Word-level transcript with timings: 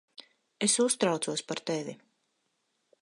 Es 0.67 0.77
uztraucos 0.85 1.43
par 1.51 1.59
tevi. 1.71 1.95